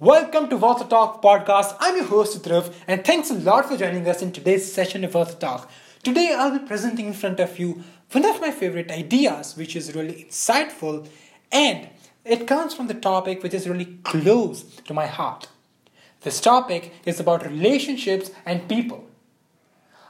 [0.00, 1.74] Welcome to Water Talk podcast.
[1.80, 5.12] I'm your host Dhruv, and thanks a lot for joining us in today's session of
[5.12, 5.68] Water Talk.
[6.04, 7.82] Today I'll be presenting in front of you
[8.12, 11.08] one of my favorite ideas, which is really insightful,
[11.50, 11.88] and
[12.24, 15.48] it comes from the topic which is really close to my heart.
[16.20, 19.04] This topic is about relationships and people.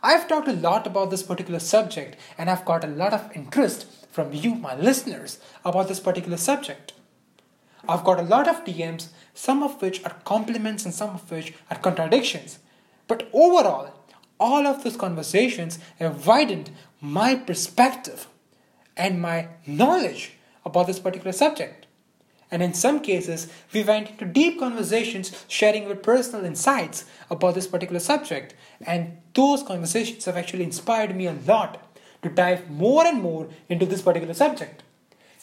[0.03, 3.87] I've talked a lot about this particular subject, and I've got a lot of interest
[4.13, 6.93] from you, my listeners, about this particular subject.
[7.89, 9.09] I've got a lot of DMs,
[9.39, 12.59] some of which are compliments and some of which are contradictions.
[13.07, 13.95] But overall,
[14.41, 18.27] all of those conversations have widened my perspective
[18.97, 20.33] and my knowledge
[20.65, 21.87] about this particular subject.
[22.51, 27.69] And in some cases, we went into deep conversations sharing our personal insights about this
[27.69, 28.57] particular subject.
[28.81, 31.81] And those conversations have actually inspired me a lot
[32.23, 34.83] to dive more and more into this particular subject.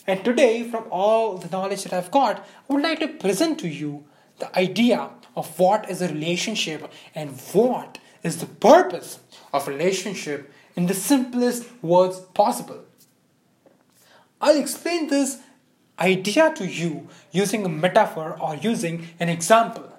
[0.08, 3.68] And today, from all the knowledge that I've got, I would like to present to
[3.68, 4.06] you
[4.40, 9.20] the idea of what is a relationship and what is the purpose
[9.54, 12.84] of relationship in the simplest words possible.
[14.42, 15.40] I'll explain this
[16.00, 19.92] idea to you using a metaphor or using an example.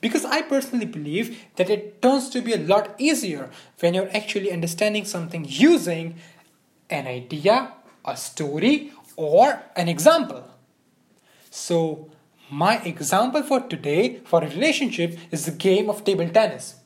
[0.00, 4.52] Because I personally believe that it turns to be a lot easier when you're actually
[4.52, 6.16] understanding something using
[6.88, 7.72] an idea,
[8.04, 10.48] a story, or an example.
[11.50, 12.10] So,
[12.50, 16.76] my example for today for a relationship is the game of table tennis.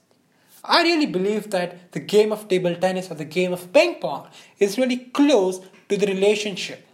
[0.64, 4.28] I really believe that the game of table tennis or the game of ping pong
[4.58, 6.86] is really close to the relationship.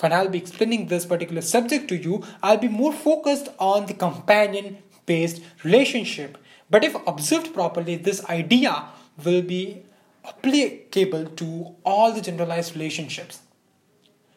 [0.00, 3.94] When I'll be explaining this particular subject to you, I'll be more focused on the
[3.94, 6.38] companion based relationship.
[6.70, 8.86] But if observed properly, this idea
[9.22, 9.82] will be
[10.24, 13.41] applicable to all the generalized relationships.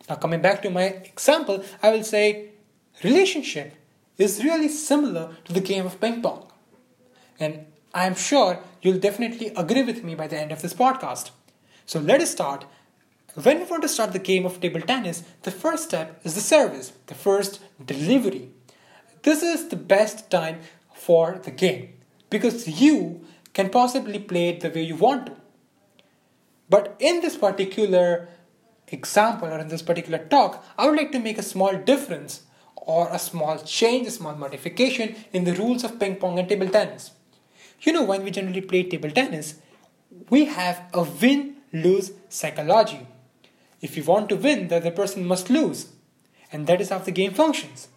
[0.09, 2.50] Now, coming back to my example, I will say
[3.03, 3.73] relationship
[4.17, 6.48] is really similar to the game of ping pong.
[7.39, 11.31] And I am sure you'll definitely agree with me by the end of this podcast.
[11.86, 12.66] So let us start.
[13.33, 16.42] When we want to start the game of table tennis, the first step is the
[16.42, 18.49] service, the first delivery.
[19.23, 20.60] This is the best time
[20.93, 21.93] for the game
[22.30, 25.36] because you can possibly play it the way you want to.
[26.70, 28.30] But in this particular
[28.88, 32.42] example or in this particular talk, I would like to make a small difference
[32.76, 36.70] or a small change, a small modification in the rules of ping pong and table
[36.70, 37.12] tennis.
[37.82, 39.56] You know, when we generally play table tennis,
[40.30, 43.08] we have a win lose psychology.
[43.82, 45.90] If you want to win, the other person must lose.
[46.52, 47.90] And that is how the game functions.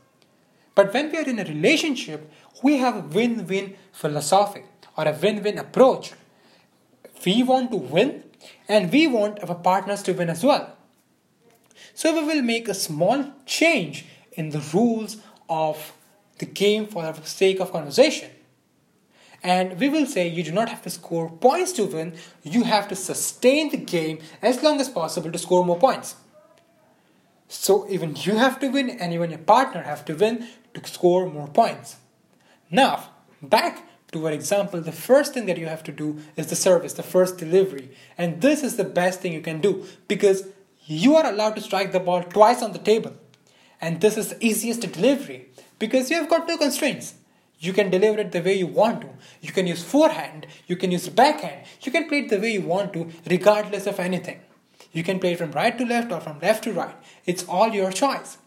[0.74, 2.30] But when we are in a relationship,
[2.62, 4.62] we have a win win philosophy
[4.96, 6.12] or a win win approach.
[7.24, 8.24] We want to win
[8.68, 10.77] and we want our partners to win as well.
[11.94, 15.18] So we will make a small change in the rules
[15.48, 15.92] of
[16.38, 18.30] the game for the sake of conversation.
[19.42, 22.88] And we will say you do not have to score points to win, you have
[22.88, 26.16] to sustain the game as long as possible to score more points.
[27.48, 31.30] So even you have to win and even your partner have to win to score
[31.30, 31.96] more points.
[32.70, 33.10] Now,
[33.40, 36.94] back to our example, the first thing that you have to do is the service,
[36.94, 37.90] the first delivery.
[38.16, 40.44] And this is the best thing you can do because
[40.88, 43.12] you are allowed to strike the ball twice on the table.
[43.78, 47.14] And this is the easiest delivery because you have got no constraints.
[47.60, 49.10] You can deliver it the way you want to.
[49.42, 52.62] You can use forehand, you can use backhand, you can play it the way you
[52.62, 54.40] want to, regardless of anything.
[54.92, 56.94] You can play it from right to left or from left to right.
[57.26, 58.38] It's all your choice.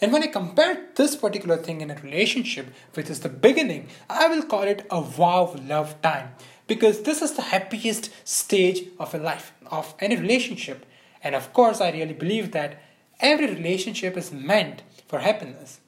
[0.00, 4.28] And when I compare this particular thing in a relationship, which is the beginning, I
[4.28, 6.30] will call it a wow love time
[6.66, 10.86] because this is the happiest stage of a life, of any relationship.
[11.24, 12.80] And of course, I really believe that
[13.18, 15.80] every relationship is meant for happiness.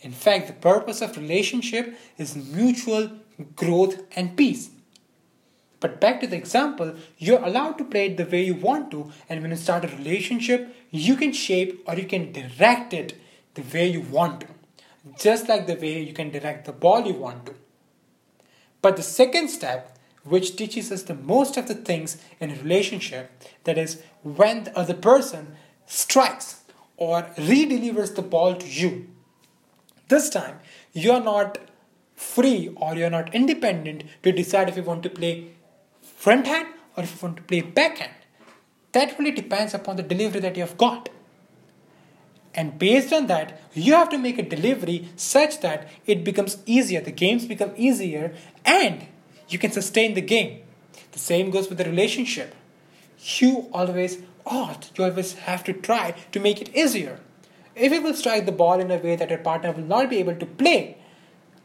[0.00, 3.10] In fact, the purpose of relationship is mutual
[3.56, 4.70] growth and peace.
[5.80, 9.12] But back to the example, you're allowed to play it the way you want to,
[9.28, 13.20] and when you start a relationship, you can shape or you can direct it
[13.54, 14.46] the way you want to,
[15.18, 17.54] just like the way you can direct the ball you want to.
[18.80, 19.93] But the second step
[20.24, 23.30] which teaches us the most of the things in a relationship
[23.64, 25.54] that is when the other person
[25.86, 26.62] strikes
[26.96, 29.08] or redelivers the ball to you.
[30.08, 30.60] This time
[30.92, 31.58] you are not
[32.16, 35.50] free or you're not independent to decide if you want to play
[36.02, 38.12] front hand or if you want to play backhand
[38.94, 41.08] that really depends upon the delivery that you have got.
[42.54, 47.00] And based on that you have to make a delivery such that it becomes easier
[47.00, 48.32] the games become easier
[48.64, 49.08] and
[49.48, 50.60] you can sustain the game.
[51.12, 52.54] The same goes with the relationship.
[53.38, 57.20] You always ought, you always have to try to make it easier.
[57.74, 60.18] If you will strike the ball in a way that your partner will not be
[60.18, 60.98] able to play,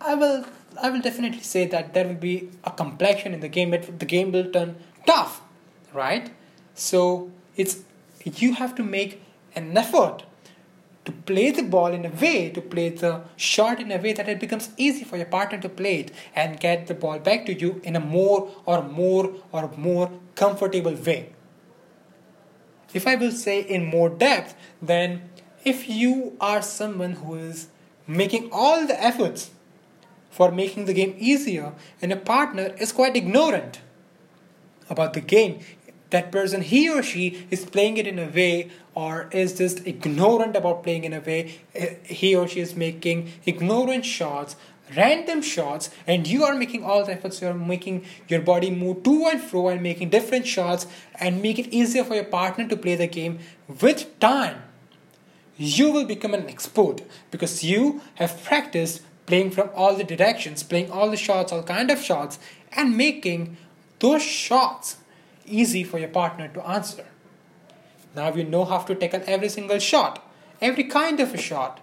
[0.01, 0.45] I will
[0.81, 3.73] I will definitely say that there will be a complexion in the game.
[3.73, 5.41] It, the game will turn tough,
[5.93, 6.31] right?
[6.73, 7.79] So it's
[8.23, 9.21] you have to make
[9.55, 10.23] an effort
[11.05, 14.27] to play the ball in a way, to play the shot in a way that
[14.27, 17.53] it becomes easy for your partner to play it and get the ball back to
[17.53, 21.33] you in a more or more or more comfortable way.
[22.93, 25.29] If I will say in more depth, then
[25.63, 27.67] if you are someone who is
[28.07, 29.51] making all the efforts
[30.29, 33.81] for making the game easier and a partner is quite ignorant
[34.89, 35.59] about the game,
[36.09, 40.56] that person, he or she, is playing it in a way or is just ignorant
[40.56, 44.56] about playing in a way, eh, he or she is making ignorant shots
[44.95, 49.03] random shots and you are making all the efforts you are making your body move
[49.03, 50.88] to and fro and making different shots
[51.19, 53.39] and make it easier for your partner to play the game.
[53.67, 54.63] With time
[55.57, 57.01] you will become an expert
[57.31, 61.91] because you have practiced playing from all the directions playing all the shots all kind
[61.91, 62.39] of shots
[62.71, 63.57] and making
[64.00, 64.97] those shots
[65.49, 67.05] easy for your partner to answer
[68.15, 70.23] now you know how to tackle every single shot
[70.61, 71.79] every kind of a shot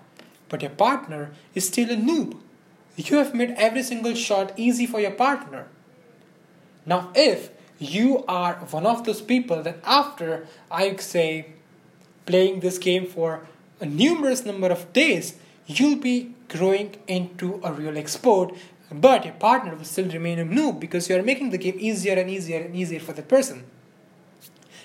[0.48, 2.36] but your partner is still a noob
[2.96, 5.68] you have made every single shot easy for your partner.
[6.86, 11.52] Now, if you are one of those people that after I say
[12.24, 13.46] playing this game for
[13.80, 15.34] a numerous number of days,
[15.66, 18.52] you'll be growing into a real expert,
[18.90, 22.14] but your partner will still remain a noob because you are making the game easier
[22.14, 23.64] and easier and easier for the person.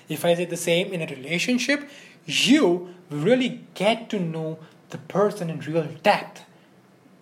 [0.10, 1.90] If I say the same in a relationship,
[2.26, 4.60] you really get to know
[4.90, 6.44] the person in real depth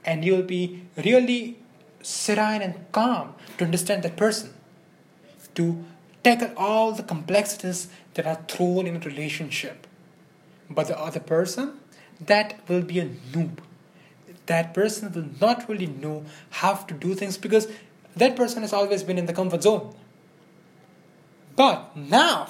[0.06, 1.60] and you'll be really
[2.02, 4.54] serene and calm to understand that person,
[5.56, 5.84] to
[6.24, 9.86] tackle all the complexities that are thrown in a relationship.
[10.70, 11.80] But the other person,
[12.20, 13.60] that will be a noob.
[14.50, 17.68] That person will not really know how to do things because
[18.16, 19.94] that person has always been in the comfort zone.
[21.56, 22.48] But now,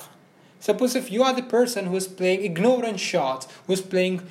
[0.61, 4.21] suppose if you are the person who is playing ignorant shots, who is playing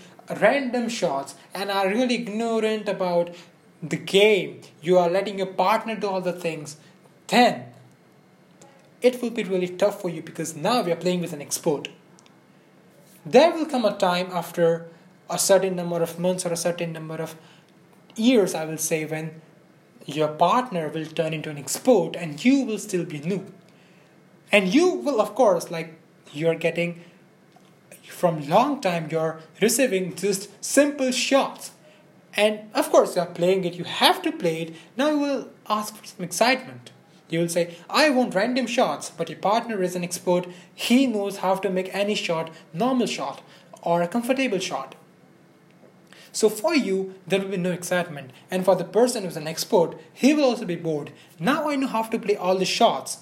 [0.41, 3.35] random shots and are really ignorant about
[3.83, 6.79] the game, you are letting your partner do all the things,
[7.27, 7.67] then
[9.03, 11.89] it will be really tough for you because now we are playing with an expert.
[13.27, 14.89] There will come a time after
[15.31, 17.37] a certain number of months or a certain number of
[18.17, 19.41] years, I will say, when
[20.07, 23.45] your partner will turn into an expert and you will still be new.
[24.51, 25.99] And you will, of course, like
[26.33, 27.05] you're getting
[28.09, 31.73] from long time you're receiving just simple shots.
[32.35, 34.75] And of course you're playing it you have to play it.
[34.97, 36.91] Now you will ask for some excitement.
[37.29, 40.47] You will say i want random shots but your partner is an expert.
[40.75, 43.43] He knows how to make any shot normal shot
[43.83, 44.95] or a comfortable shot
[46.33, 49.95] so for you there will be no excitement and for the person who's an expert
[50.13, 53.19] he will also be bored now i know how to play all the shots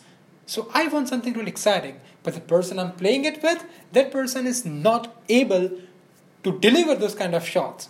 [0.47, 4.47] so I want something really exciting, but the person I'm playing it with, that person
[4.47, 5.71] is not able
[6.45, 7.89] to deliver those kind of shots.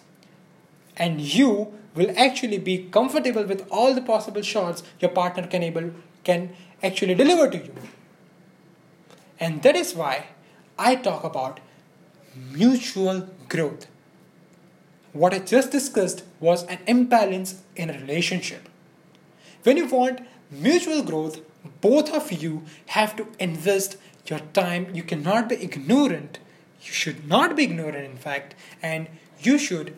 [0.97, 5.93] And you will actually be comfortable with all the possible shots your partner can able
[6.25, 7.75] can actually deliver to you.
[9.39, 10.29] And that is why
[10.79, 11.61] I talk about
[12.35, 13.87] mutual growth.
[15.17, 18.69] What I just discussed was an imbalance in a relationship.
[19.63, 20.21] When you want
[20.51, 21.41] mutual growth,
[21.81, 23.97] both of you have to invest
[24.27, 24.95] your time.
[24.95, 26.39] You cannot be ignorant.
[26.83, 29.09] You should not be ignorant, in fact, and
[29.41, 29.97] you should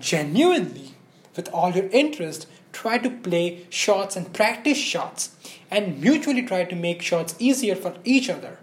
[0.00, 0.94] genuinely,
[1.36, 5.36] with all your interest, try to play shots and practice shots
[5.70, 8.58] and mutually try to make shots easier for each other.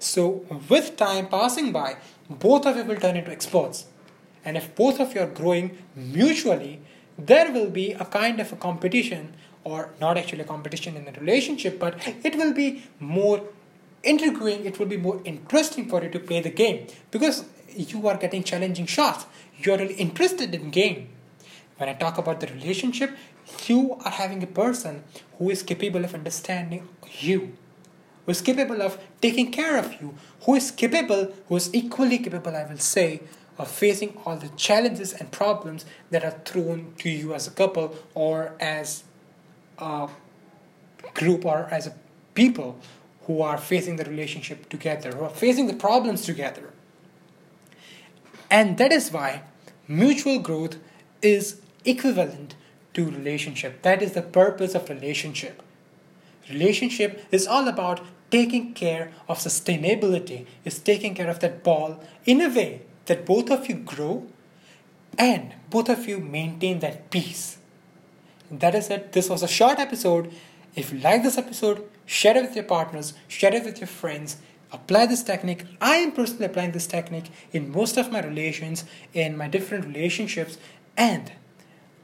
[0.00, 1.98] So, with time passing by,
[2.28, 3.86] both of you will turn into experts.
[4.46, 6.80] And if both of you are growing mutually,
[7.18, 9.34] there will be a kind of a competition
[9.64, 13.42] or not actually a competition in the relationship, but it will be more
[14.04, 17.44] intriguing, it will be more interesting for you to play the game because
[17.76, 19.26] you are getting challenging shots.
[19.58, 21.08] You are really interested in game.
[21.78, 23.10] When I talk about the relationship,
[23.66, 25.02] you are having a person
[25.38, 26.88] who is capable of understanding
[27.18, 27.56] you,
[28.24, 32.54] who is capable of taking care of you, who is capable, who is equally capable,
[32.54, 33.22] I will say,
[33.58, 37.94] of facing all the challenges and problems that are thrown to you as a couple
[38.14, 39.04] or as
[39.78, 40.08] a
[41.14, 41.94] group or as a
[42.34, 42.78] people
[43.26, 46.72] who are facing the relationship together, who are facing the problems together.
[48.50, 49.42] And that is why
[49.88, 50.76] mutual growth
[51.22, 52.54] is equivalent
[52.94, 53.82] to relationship.
[53.82, 55.62] That is the purpose of relationship.
[56.48, 62.40] Relationship is all about taking care of sustainability, is taking care of that ball in
[62.40, 64.26] a way that both of you grow
[65.18, 67.58] and both of you maintain that peace.
[68.50, 69.12] that is it.
[69.12, 70.32] This was a short episode.
[70.74, 74.36] If you like this episode, share it with your partners, share it with your friends.
[74.72, 75.64] Apply this technique.
[75.80, 78.84] I am personally applying this technique in most of my relations,
[79.14, 80.58] in my different relationships,
[80.96, 81.32] and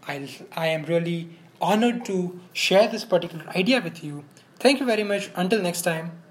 [0.06, 1.28] I, I am really
[1.60, 4.24] honored to share this particular idea with you.
[4.58, 5.30] Thank you very much.
[5.34, 6.21] Until next time.